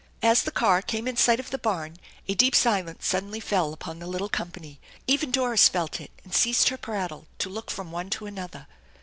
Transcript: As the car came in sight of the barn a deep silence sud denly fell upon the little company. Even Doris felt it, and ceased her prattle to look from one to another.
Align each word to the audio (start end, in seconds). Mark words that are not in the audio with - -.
As 0.23 0.41
the 0.41 0.51
car 0.51 0.81
came 0.81 1.07
in 1.07 1.15
sight 1.15 1.39
of 1.39 1.51
the 1.51 1.59
barn 1.59 1.97
a 2.27 2.33
deep 2.33 2.55
silence 2.55 3.05
sud 3.05 3.25
denly 3.25 3.39
fell 3.39 3.71
upon 3.71 3.99
the 3.99 4.07
little 4.07 4.29
company. 4.29 4.79
Even 5.05 5.29
Doris 5.29 5.69
felt 5.69 6.01
it, 6.01 6.09
and 6.23 6.33
ceased 6.33 6.69
her 6.69 6.77
prattle 6.77 7.27
to 7.37 7.49
look 7.49 7.69
from 7.69 7.91
one 7.91 8.09
to 8.09 8.25
another. 8.25 8.65